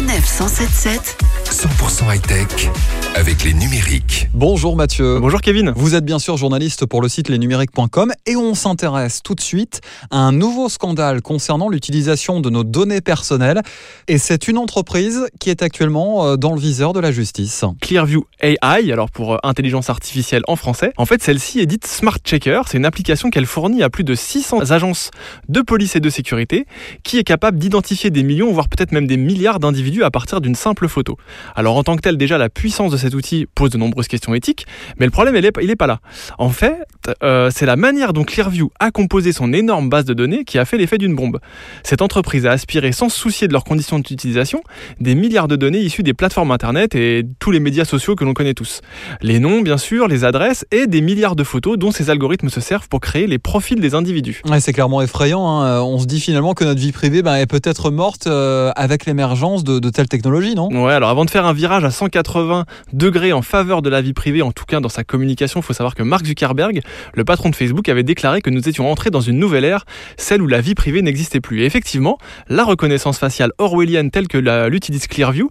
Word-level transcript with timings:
Sanef 0.00 0.26
177 0.26 1.14
100% 1.44 2.04
high-tech 2.06 3.09
avec 3.40 3.44
les 3.44 3.54
numériques. 3.54 4.28
Bonjour 4.32 4.76
Mathieu. 4.76 5.18
Bonjour 5.20 5.40
Kevin. 5.40 5.72
Vous 5.76 5.94
êtes 5.94 6.04
bien 6.04 6.18
sûr 6.18 6.36
journaliste 6.36 6.86
pour 6.86 7.02
le 7.02 7.08
site 7.08 7.28
lesnumériques.com 7.28 8.12
et 8.26 8.36
on 8.36 8.54
s'intéresse 8.54 9.22
tout 9.22 9.34
de 9.34 9.40
suite 9.40 9.80
à 10.10 10.18
un 10.18 10.32
nouveau 10.32 10.68
scandale 10.68 11.22
concernant 11.22 11.68
l'utilisation 11.68 12.40
de 12.40 12.50
nos 12.50 12.64
données 12.64 13.00
personnelles. 13.00 13.62
Et 14.08 14.18
c'est 14.18 14.48
une 14.48 14.58
entreprise 14.58 15.26
qui 15.38 15.50
est 15.50 15.62
actuellement 15.62 16.26
euh, 16.26 16.36
dans 16.36 16.54
le 16.54 16.60
viseur 16.60 16.92
de 16.92 17.00
la 17.00 17.12
justice. 17.12 17.64
Clearview 17.80 18.24
AI, 18.40 18.92
alors 18.92 19.10
pour 19.10 19.34
euh, 19.34 19.38
intelligence 19.42 19.90
artificielle 19.90 20.42
en 20.46 20.56
français. 20.56 20.92
En 20.96 21.06
fait, 21.06 21.22
celle-ci 21.22 21.60
est 21.60 21.66
dite 21.66 21.86
Smart 21.86 22.18
Checker. 22.24 22.62
C'est 22.66 22.78
une 22.78 22.86
application 22.86 23.30
qu'elle 23.30 23.46
fournit 23.46 23.82
à 23.82 23.90
plus 23.90 24.04
de 24.04 24.14
600 24.14 24.70
agences 24.70 25.10
de 25.48 25.60
police 25.60 25.96
et 25.96 26.00
de 26.00 26.10
sécurité 26.10 26.66
qui 27.02 27.18
est 27.18 27.24
capable 27.24 27.58
d'identifier 27.58 28.10
des 28.10 28.22
millions, 28.22 28.52
voire 28.52 28.68
peut-être 28.68 28.92
même 28.92 29.06
des 29.06 29.16
milliards 29.16 29.60
d'individus 29.60 30.04
à 30.04 30.10
partir 30.10 30.40
d'une 30.40 30.54
simple 30.54 30.88
photo. 30.88 31.16
Alors 31.54 31.76
en 31.76 31.82
tant 31.82 31.96
que 31.96 32.02
tel, 32.02 32.16
déjà 32.16 32.38
la 32.38 32.48
puissance 32.48 32.92
de 32.92 32.96
cet 32.96 33.14
outil 33.14 33.29
pose 33.54 33.70
de 33.70 33.78
nombreuses 33.78 34.08
questions 34.08 34.34
éthiques, 34.34 34.66
mais 34.98 35.06
le 35.06 35.12
problème, 35.12 35.36
il 35.36 35.66
n'est 35.66 35.76
pas 35.76 35.86
là. 35.86 36.00
En 36.38 36.50
fait, 36.50 36.74
euh, 37.22 37.50
c'est 37.54 37.66
la 37.66 37.76
manière 37.76 38.12
dont 38.12 38.24
Clearview 38.24 38.70
a 38.78 38.90
composé 38.90 39.32
son 39.32 39.52
énorme 39.52 39.88
base 39.88 40.04
de 40.04 40.14
données 40.14 40.44
qui 40.44 40.58
a 40.58 40.64
fait 40.64 40.76
l'effet 40.76 40.98
d'une 40.98 41.14
bombe. 41.14 41.38
Cette 41.82 42.02
entreprise 42.02 42.46
a 42.46 42.52
aspiré, 42.52 42.92
sans 42.92 43.08
se 43.08 43.18
soucier 43.18 43.48
de 43.48 43.52
leurs 43.52 43.64
conditions 43.64 43.98
d'utilisation, 43.98 44.62
des 45.00 45.14
milliards 45.14 45.48
de 45.48 45.56
données 45.56 45.80
issues 45.80 46.02
des 46.02 46.14
plateformes 46.14 46.50
Internet 46.50 46.94
et 46.94 47.24
tous 47.38 47.50
les 47.50 47.60
médias 47.60 47.84
sociaux 47.84 48.16
que 48.16 48.24
l'on 48.24 48.34
connaît 48.34 48.54
tous. 48.54 48.80
Les 49.20 49.38
noms, 49.38 49.60
bien 49.60 49.78
sûr, 49.78 50.08
les 50.08 50.24
adresses 50.24 50.64
et 50.70 50.86
des 50.86 51.00
milliards 51.00 51.36
de 51.36 51.44
photos 51.44 51.78
dont 51.78 51.90
ces 51.90 52.10
algorithmes 52.10 52.48
se 52.48 52.60
servent 52.60 52.88
pour 52.88 53.00
créer 53.00 53.26
les 53.26 53.38
profils 53.38 53.80
des 53.80 53.94
individus. 53.94 54.42
Ouais, 54.48 54.60
c'est 54.60 54.72
clairement 54.72 55.02
effrayant. 55.02 55.46
Hein. 55.48 55.80
On 55.82 55.98
se 55.98 56.06
dit 56.06 56.20
finalement 56.20 56.54
que 56.54 56.64
notre 56.64 56.80
vie 56.80 56.92
privée 56.92 57.22
ben, 57.22 57.36
est 57.36 57.46
peut-être 57.46 57.90
morte 57.90 58.26
euh, 58.26 58.72
avec 58.76 59.06
l'émergence 59.06 59.64
de, 59.64 59.78
de 59.78 59.90
telles 59.90 60.08
technologies, 60.08 60.54
non? 60.54 60.68
Ouais, 60.70 60.92
alors 60.92 61.10
avant 61.10 61.24
de 61.24 61.30
faire 61.30 61.46
un 61.46 61.52
virage 61.52 61.84
à 61.84 61.90
180 61.90 62.64
degrés 62.92 63.32
en 63.32 63.42
faveur 63.42 63.82
de 63.82 63.90
la 63.90 64.00
vie 64.00 64.12
privée, 64.12 64.42
en 64.42 64.52
tout 64.52 64.64
cas 64.64 64.80
dans 64.80 64.88
sa 64.88 65.04
communication, 65.04 65.60
il 65.60 65.62
faut 65.62 65.72
savoir 65.72 65.94
que 65.94 66.02
Mark 66.02 66.26
Zuckerberg, 66.26 66.80
le 67.14 67.24
patron 67.24 67.50
de 67.50 67.56
Facebook, 67.56 67.88
avait 67.88 68.02
déclaré 68.02 68.40
que 68.40 68.50
nous 68.50 68.68
étions 68.68 68.90
entrés 68.90 69.10
dans 69.10 69.20
une 69.20 69.38
nouvelle 69.38 69.64
ère, 69.64 69.84
celle 70.16 70.42
où 70.42 70.46
la 70.46 70.60
vie 70.60 70.74
privée 70.74 71.02
n'existait 71.02 71.40
plus. 71.40 71.62
Et 71.62 71.64
effectivement, 71.64 72.18
la 72.48 72.64
reconnaissance 72.64 73.18
faciale 73.18 73.52
orwellienne 73.58 74.10
telle 74.10 74.28
que 74.28 74.38
l'utilise 74.68 75.06
Clearview 75.06 75.48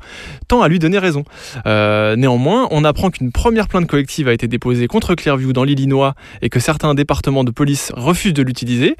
tend 0.47 0.61
à 0.61 0.67
lui 0.67 0.80
donner 0.80 1.00
raison. 1.00 1.23
Euh, 1.66 2.16
néanmoins, 2.16 2.67
on 2.72 2.83
apprend 2.83 3.09
qu'une 3.09 3.31
première 3.31 3.67
plainte 3.67 3.88
collective 3.88 4.28
a 4.28 4.33
été 4.33 4.47
déposée 4.47 4.88
contre 4.88 5.16
Clearview 5.16 5.53
dans 5.53 5.64
l'Illinois 5.64 6.16
et 6.41 6.50
que 6.50 6.59
certains 6.59 6.94
départements 6.94 7.44
de 7.44 7.52
police 7.52 7.91
refusent 7.95 8.34
de 8.34 8.44
l'utiliser. 8.44 8.95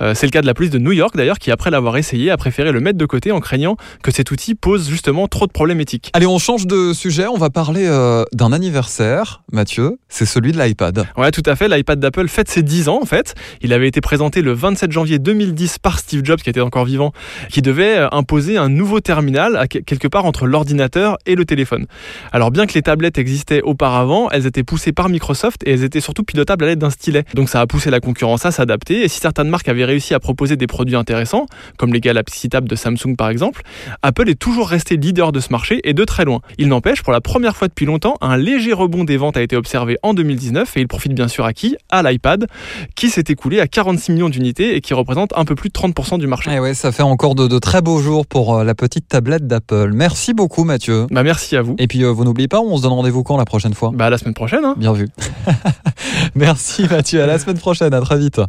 Euh, 0.00 0.14
c'est 0.14 0.26
le 0.26 0.30
cas 0.30 0.40
de 0.40 0.46
la 0.46 0.54
police 0.54 0.70
de 0.70 0.78
New 0.78 0.92
York 0.92 1.16
d'ailleurs 1.16 1.38
qui, 1.38 1.50
après 1.50 1.70
l'avoir 1.70 1.96
essayé, 1.96 2.30
a 2.30 2.36
préféré 2.36 2.72
le 2.72 2.80
mettre 2.80 2.98
de 2.98 3.06
côté 3.06 3.32
en 3.32 3.40
craignant 3.40 3.76
que 4.02 4.10
cet 4.10 4.30
outil 4.30 4.54
pose 4.54 4.88
justement 4.88 5.28
trop 5.28 5.46
de 5.46 5.52
problèmes 5.52 5.80
éthiques. 5.80 6.10
Allez, 6.12 6.26
on 6.26 6.38
change 6.38 6.66
de 6.66 6.92
sujet, 6.92 7.26
on 7.26 7.38
va 7.38 7.50
parler 7.50 7.84
euh, 7.86 8.24
d'un 8.32 8.52
anniversaire, 8.52 9.42
Mathieu, 9.52 9.98
c'est 10.08 10.26
celui 10.26 10.52
de 10.52 10.58
l'iPad. 10.58 11.06
Ouais, 11.16 11.30
tout 11.30 11.42
à 11.46 11.56
fait, 11.56 11.68
l'iPad 11.82 11.98
d'Apple 11.98 12.28
fête 12.28 12.48
ses 12.48 12.62
10 12.62 12.88
ans 12.88 13.00
en 13.02 13.06
fait. 13.06 13.34
Il 13.60 13.72
avait 13.72 13.88
été 13.88 14.00
présenté 14.00 14.40
le 14.40 14.52
27 14.52 14.92
janvier 14.92 15.18
2010 15.18 15.80
par 15.80 15.98
Steve 15.98 16.24
Jobs 16.24 16.38
qui 16.38 16.48
était 16.48 16.60
encore 16.60 16.84
vivant, 16.84 17.12
qui 17.50 17.60
devait 17.60 17.98
euh, 17.98 18.08
imposer 18.12 18.56
un 18.56 18.68
nouveau 18.68 19.00
terminal 19.00 19.66
quelque 19.68 20.06
part 20.06 20.24
entre 20.24 20.46
l'ordinateur 20.46 21.18
et 21.26 21.34
le 21.34 21.44
téléphone. 21.44 21.86
Alors 22.30 22.52
bien 22.52 22.66
que 22.66 22.74
les 22.74 22.82
tablettes 22.82 23.18
existaient 23.18 23.62
auparavant, 23.62 24.30
elles 24.30 24.46
étaient 24.46 24.62
poussées 24.62 24.92
par 24.92 25.08
Microsoft 25.08 25.62
et 25.66 25.72
elles 25.72 25.82
étaient 25.82 26.00
surtout 26.00 26.22
pilotables 26.22 26.64
à 26.64 26.68
l'aide 26.68 26.78
d'un 26.78 26.90
stylet. 26.90 27.24
Donc 27.34 27.48
ça 27.48 27.60
a 27.60 27.66
poussé 27.66 27.90
la 27.90 27.98
concurrence 27.98 28.46
à 28.46 28.52
s'adapter 28.52 29.02
et 29.02 29.08
si 29.08 29.18
certaines 29.18 29.48
marques 29.48 29.68
avaient 29.68 29.84
réussi 29.84 30.14
à 30.14 30.20
proposer 30.20 30.56
des 30.56 30.68
produits 30.68 30.94
intéressants, 30.94 31.46
comme 31.78 31.92
les 31.92 32.00
Galaxy 32.00 32.48
Tab 32.48 32.68
de 32.68 32.76
Samsung 32.76 33.16
par 33.18 33.28
exemple, 33.28 33.62
Apple 34.02 34.28
est 34.28 34.38
toujours 34.38 34.68
resté 34.68 34.96
leader 34.96 35.32
de 35.32 35.40
ce 35.40 35.50
marché 35.50 35.80
et 35.82 35.94
de 35.94 36.04
très 36.04 36.24
loin. 36.24 36.42
Il 36.58 36.68
n'empêche, 36.68 37.02
pour 37.02 37.12
la 37.12 37.20
première 37.20 37.56
fois 37.56 37.66
depuis 37.66 37.86
longtemps, 37.86 38.16
un 38.20 38.36
léger 38.36 38.72
rebond 38.72 39.02
des 39.02 39.16
ventes 39.16 39.36
a 39.36 39.42
été 39.42 39.56
observé 39.56 39.98
en 40.02 40.14
2019 40.14 40.76
et 40.76 40.80
il 40.80 40.88
profite 40.88 41.14
bien 41.14 41.28
sûr 41.28 41.44
à 41.44 41.52
qui? 41.52 41.71
À 41.90 42.02
l'iPad, 42.02 42.46
qui 42.94 43.10
s'est 43.10 43.24
écoulé 43.28 43.60
à 43.60 43.66
46 43.66 44.12
millions 44.12 44.28
d'unités 44.28 44.76
et 44.76 44.80
qui 44.80 44.94
représente 44.94 45.32
un 45.36 45.44
peu 45.44 45.54
plus 45.54 45.68
de 45.68 45.74
30% 45.74 46.18
du 46.18 46.26
marché. 46.26 46.50
Et 46.50 46.54
eh 46.56 46.60
ouais, 46.60 46.74
ça 46.74 46.92
fait 46.92 47.02
encore 47.02 47.34
de, 47.34 47.46
de, 47.46 47.58
très 47.58 47.82
beaux 47.82 48.00
jours 48.00 48.26
pour 48.26 48.56
euh, 48.56 48.64
la 48.64 48.74
petite 48.74 49.08
tablette 49.08 49.46
d'Apple. 49.46 49.92
Merci 49.92 50.34
beaucoup 50.34 50.64
Mathieu. 50.64 51.06
Bah 51.10 51.22
merci 51.22 51.56
à 51.56 51.62
vous. 51.62 51.74
Et 51.78 51.86
puis 51.86 52.04
euh, 52.04 52.08
vous 52.08 52.24
n'oubliez 52.24 52.48
pas, 52.48 52.60
on 52.60 52.76
se 52.76 52.82
donne 52.82 52.92
rendez-vous 52.92 53.22
quand 53.22 53.36
la 53.36 53.44
prochaine 53.44 53.74
fois? 53.74 53.90
Bah 53.94 54.10
la 54.10 54.18
semaine 54.18 54.34
prochaine. 54.34 54.64
Hein. 54.64 54.74
Bien 54.76 54.92
vu. 54.92 55.08
merci 56.34 56.86
Mathieu, 56.90 57.22
à 57.22 57.26
la 57.26 57.38
semaine 57.38 57.58
prochaine, 57.58 57.94
à 57.94 58.00
très 58.00 58.18
vite. 58.18 58.40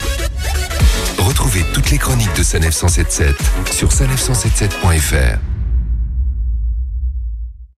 Retrouvez 1.17 1.61
toutes 1.73 1.91
les 1.91 1.97
chroniques 1.97 2.35
de 2.37 2.43
Sanef 2.43 2.73
177 2.73 3.35
sur 3.71 3.89
sanef177.fr. 3.89 5.52